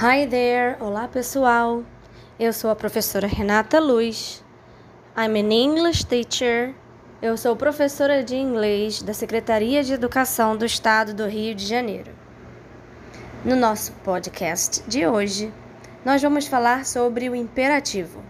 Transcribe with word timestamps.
Hi 0.00 0.28
there! 0.28 0.76
Olá 0.78 1.08
pessoal! 1.08 1.82
Eu 2.38 2.52
sou 2.52 2.70
a 2.70 2.76
professora 2.76 3.26
Renata 3.26 3.80
Luz. 3.80 4.44
I'm 5.16 5.36
an 5.36 5.52
English 5.52 6.06
teacher. 6.06 6.72
Eu 7.20 7.36
sou 7.36 7.56
professora 7.56 8.22
de 8.22 8.36
inglês 8.36 9.02
da 9.02 9.12
Secretaria 9.12 9.82
de 9.82 9.92
Educação 9.92 10.56
do 10.56 10.64
Estado 10.64 11.12
do 11.12 11.26
Rio 11.26 11.52
de 11.52 11.66
Janeiro. 11.66 12.12
No 13.44 13.56
nosso 13.56 13.90
podcast 14.04 14.84
de 14.86 15.04
hoje, 15.04 15.52
nós 16.04 16.22
vamos 16.22 16.46
falar 16.46 16.86
sobre 16.86 17.28
o 17.28 17.34
imperativo. 17.34 18.22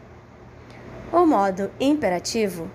O 1.13 1.27
modo 1.27 1.71
imperativo 1.79 2.71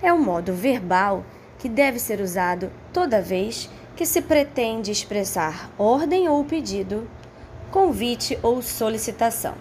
é 0.00 0.12
um 0.12 0.22
modo 0.22 0.52
verbal 0.52 1.24
que 1.58 1.68
deve 1.68 1.98
ser 1.98 2.20
usado 2.20 2.70
toda 2.92 3.20
vez 3.20 3.68
que 3.96 4.06
se 4.06 4.22
pretende 4.22 4.92
expressar 4.92 5.68
ordem 5.76 6.28
ou 6.28 6.44
pedido 6.44 7.08
convite 7.70 8.38
ou 8.42 8.62
solicitação. 8.62 9.54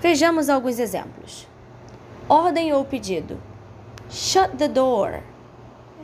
Vejamos 0.00 0.48
alguns 0.48 0.78
exemplos. 0.78 1.46
Ordem 2.28 2.72
ou 2.72 2.84
pedido: 2.84 3.38
Shut 4.10 4.56
the 4.56 4.68
door. 4.68 5.22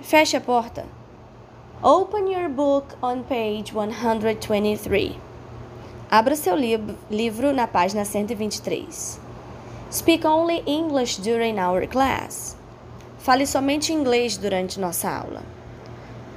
Feche 0.02 0.36
a 0.36 0.40
porta. 0.40 0.86
Open 1.82 2.30
your 2.30 2.48
book 2.48 2.96
on 3.02 3.22
page 3.22 3.72
123. 3.72 5.16
Abra 6.10 6.34
seu 6.34 6.56
li 6.56 6.76
livro 7.10 7.52
na 7.52 7.66
página 7.66 8.04
123. 8.04 9.20
Speak 9.90 10.26
only 10.26 10.62
English 10.66 11.18
during 11.18 11.58
our 11.58 11.86
class. 11.86 12.56
Fale 13.18 13.46
somente 13.46 13.92
inglês 13.92 14.36
durante 14.36 14.80
nossa 14.80 15.08
aula. 15.08 15.42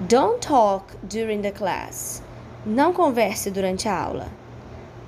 Don't 0.02 0.42
talk 0.42 0.84
during 1.04 1.42
the 1.42 1.52
class. 1.52 2.22
Não 2.66 2.92
converse 2.92 3.50
durante 3.50 3.88
a 3.88 3.98
aula. 3.98 4.41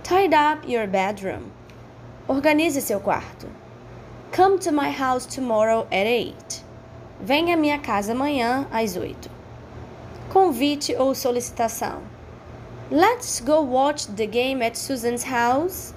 Tidy 0.04 0.36
up 0.36 0.68
your 0.68 0.86
bedroom. 0.86 1.54
Organize 2.28 2.82
seu 2.82 3.00
quarto. 3.00 3.48
Come 4.34 4.60
to 4.60 4.70
my 4.70 4.90
house 4.90 5.26
tomorrow 5.26 5.88
at 5.94 6.06
8. 6.06 6.62
Venha 7.22 7.56
à 7.56 7.58
minha 7.58 7.80
casa 7.80 8.12
amanhã 8.12 8.68
às 8.70 8.98
8. 8.98 9.32
Convite 10.30 10.94
ou 10.98 11.16
solicitação. 11.16 12.02
Let's 12.92 13.40
go 13.40 13.62
watch 13.62 14.08
the 14.08 14.28
game 14.28 14.62
at 14.62 14.78
Susan's 14.78 15.24
house. 15.24 15.94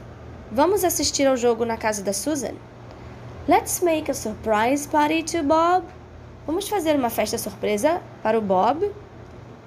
Vamos 0.52 0.84
assistir 0.84 1.26
ao 1.26 1.36
jogo 1.36 1.64
na 1.64 1.76
casa 1.76 2.04
da 2.04 2.12
Susan. 2.12 2.54
Let's 3.48 3.80
make 3.82 4.08
a 4.08 4.14
surprise 4.14 4.86
party 4.86 5.24
to 5.24 5.42
Bob. 5.42 5.84
Vamos 6.46 6.68
fazer 6.68 6.94
uma 6.94 7.10
festa 7.10 7.36
surpresa 7.38 8.00
para 8.22 8.38
o 8.38 8.40
Bob. 8.40 8.88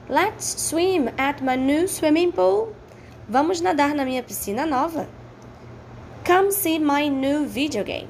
Let's 0.07 0.45
swim 0.45 1.09
at 1.17 1.43
my 1.43 1.57
new 1.57 1.89
swimming 1.89 2.31
pool. 2.31 2.73
Vamos 3.29 3.61
nadar 3.61 3.93
na 3.93 4.03
minha 4.03 4.23
piscina 4.23 4.65
nova. 4.65 5.07
Come 6.25 6.51
see 6.51 6.79
my 6.79 7.11
new 7.11 7.45
video 7.45 7.83
game. 7.83 8.09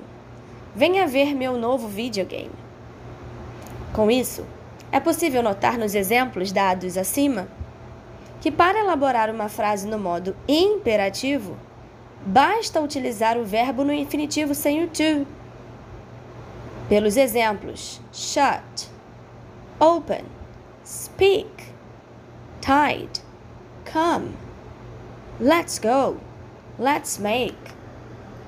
Venha 0.73 1.06
ver 1.06 1.36
meu 1.36 1.58
novo 1.58 1.89
videogame. 1.89 2.53
Com 3.92 4.09
isso, 4.09 4.45
é 4.94 4.97
possível 4.97 5.44
notar 5.44 5.78
nos 5.78 5.94
exemplos 5.94 6.53
dados 6.53 6.97
acima 6.97 7.50
que 8.40 8.50
para 8.50 8.80
elaborar 8.80 9.30
uma 9.30 9.50
frase 9.50 9.86
no 9.86 10.00
modo 10.00 10.34
imperativo, 10.47 11.58
basta 12.25 12.80
utilizar 12.80 13.38
o 13.38 13.44
verbo 13.44 13.84
no 13.84 13.92
infinitivo 13.92 14.56
sem 14.56 14.86
o 14.86 14.88
to. 14.88 15.28
Pelos 16.88 17.17
exemplos 17.17 18.00
shut, 18.14 18.90
open, 19.81 20.23
speak, 20.86 21.52
tide, 22.62 23.20
come. 23.84 24.48
Let's 25.41 25.79
go. 25.79 26.17
Let's 26.77 27.17
make. 27.17 27.55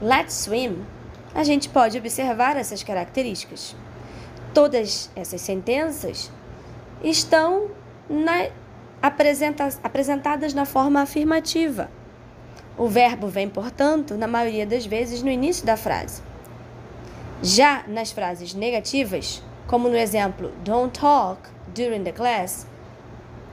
Let's 0.01 0.33
swim. 0.33 0.85
A 1.33 1.41
gente 1.41 1.69
pode 1.69 1.97
observar 1.97 2.57
essas 2.57 2.83
características. 2.83 3.73
Todas 4.53 5.09
essas 5.15 5.39
sentenças 5.39 6.29
estão 7.01 7.71
na, 8.09 8.49
apresenta, 9.01 9.69
apresentadas 9.81 10.53
na 10.53 10.65
forma 10.65 11.01
afirmativa. 11.01 11.89
O 12.77 12.89
verbo 12.89 13.29
vem, 13.29 13.47
portanto, 13.47 14.17
na 14.17 14.27
maioria 14.27 14.65
das 14.65 14.85
vezes 14.85 15.23
no 15.23 15.29
início 15.29 15.65
da 15.65 15.77
frase. 15.77 16.21
Já 17.41 17.85
nas 17.87 18.11
frases 18.11 18.53
negativas, 18.53 19.41
como 19.65 19.87
no 19.87 19.95
exemplo 19.95 20.51
Don't 20.65 20.99
talk 20.99 21.41
during 21.73 22.03
the 22.03 22.11
class, 22.11 22.67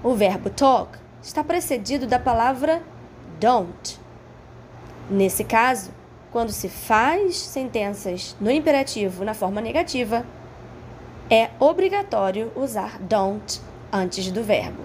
o 0.02 0.14
verbo 0.14 0.50
talk 0.50 0.98
está 1.22 1.44
precedido 1.44 2.04
da 2.04 2.18
palavra 2.18 2.82
don't. 3.38 3.98
Nesse 5.10 5.44
caso, 5.44 5.90
quando 6.30 6.50
se 6.50 6.68
faz 6.68 7.38
sentenças 7.38 8.36
no 8.40 8.50
imperativo 8.50 9.24
na 9.24 9.34
forma 9.34 9.60
negativa, 9.60 10.26
é 11.30 11.50
obrigatório 11.58 12.52
usar 12.54 12.98
don't 13.00 13.60
antes 13.92 14.30
do 14.30 14.42
verbo. 14.42 14.82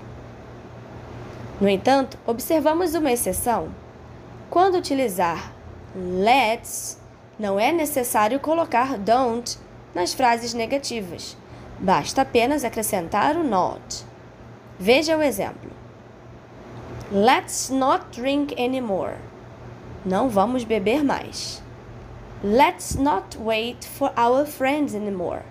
No 1.59 1.69
entanto, 1.69 2.18
observamos 2.25 2.96
uma 2.96 3.12
exceção. 3.12 3.69
Quando 4.50 4.75
utilizar 4.75 5.53
let's, 5.96 7.00
não 7.40 7.59
é 7.59 7.72
necessário 7.72 8.40
colocar 8.40 8.97
don't 8.97 9.58
nas 9.94 10.13
frases 10.13 10.53
negativas. 10.53 11.38
Basta 11.80 12.22
apenas 12.22 12.63
acrescentar 12.63 13.36
o 13.36 13.44
not. 13.44 14.06
Veja 14.80 15.18
o 15.18 15.22
exemplo. 15.22 15.73
Let's 17.13 17.69
not 17.69 18.07
drink 18.12 18.56
anymore. 18.59 19.18
Não 20.03 20.29
vamos 20.29 20.63
beber 20.63 21.03
mais. 21.03 21.62
Let's 22.44 22.96
not 22.96 23.38
wait 23.38 23.85
for 23.85 24.12
our 24.18 24.47
friends 24.47 24.96
anymore. 24.96 25.44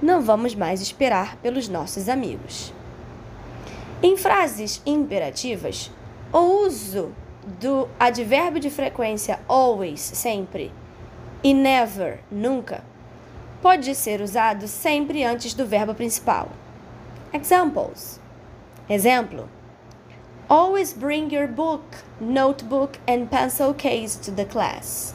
Não 0.00 0.22
vamos 0.22 0.54
mais 0.54 0.80
esperar 0.80 1.36
pelos 1.42 1.68
nossos 1.68 2.08
amigos. 2.08 2.72
Em 4.02 4.16
frases 4.16 4.80
imperativas, 4.86 5.90
o 6.32 6.38
uso 6.64 7.12
do 7.60 7.86
advérbio 8.00 8.58
de 8.58 8.70
frequência 8.70 9.40
always, 9.46 10.00
sempre, 10.00 10.72
e 11.42 11.52
never, 11.52 12.20
nunca, 12.30 12.82
pode 13.60 13.94
ser 13.94 14.22
usado 14.22 14.66
sempre 14.66 15.22
antes 15.22 15.52
do 15.52 15.66
verbo 15.66 15.94
principal. 15.94 16.48
Examples. 17.30 18.18
Exemplo: 18.88 19.46
Always 20.48 20.92
bring 20.92 21.30
your 21.30 21.48
book, 21.48 22.04
notebook 22.20 22.98
and 23.08 23.30
pencil 23.30 23.72
case 23.72 24.14
to 24.16 24.30
the 24.30 24.44
class. 24.44 25.14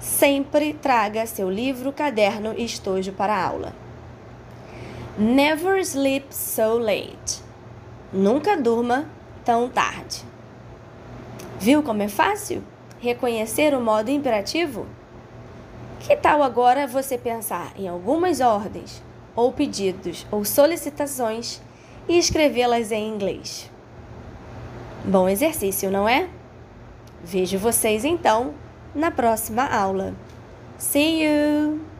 Sempre 0.00 0.72
traga 0.72 1.26
seu 1.26 1.50
livro, 1.50 1.92
caderno 1.92 2.54
e 2.56 2.64
estojo 2.64 3.12
para 3.12 3.34
a 3.34 3.46
aula. 3.46 3.74
Never 5.18 5.78
sleep 5.84 6.34
so 6.34 6.78
late. 6.78 7.42
Nunca 8.10 8.56
durma 8.56 9.04
tão 9.44 9.68
tarde. 9.68 10.24
Viu 11.60 11.82
como 11.82 12.02
é 12.02 12.08
fácil 12.08 12.64
reconhecer 12.98 13.74
o 13.74 13.80
modo 13.80 14.10
imperativo? 14.10 14.86
Que 16.00 16.16
tal 16.16 16.42
agora 16.42 16.86
você 16.86 17.18
pensar 17.18 17.74
em 17.76 17.86
algumas 17.86 18.40
ordens, 18.40 19.02
ou 19.36 19.52
pedidos, 19.52 20.26
ou 20.30 20.46
solicitações 20.46 21.60
e 22.08 22.16
escrevê-las 22.16 22.90
em 22.90 23.06
inglês? 23.06 23.71
Bom 25.04 25.28
exercício, 25.28 25.90
não 25.90 26.08
é? 26.08 26.28
Vejo 27.24 27.58
vocês 27.58 28.04
então 28.04 28.54
na 28.94 29.10
próxima 29.10 29.64
aula. 29.64 30.14
See 30.78 31.24
you! 31.24 31.91